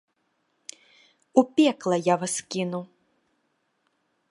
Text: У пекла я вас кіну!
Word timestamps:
У 1.41 1.43
пекла 1.59 1.97
я 2.01 2.15
вас 2.23 2.37
кіну! 2.55 2.81